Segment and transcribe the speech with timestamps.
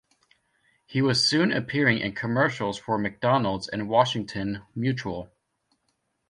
[0.87, 5.31] He was soon appearing in commercials for McDonald's and Washington Mutual.